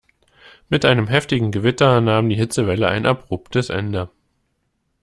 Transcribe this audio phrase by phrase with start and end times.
[0.67, 4.09] Mit einem heftigen Gewitter nahm die Hitzewelle ein abruptes Ende.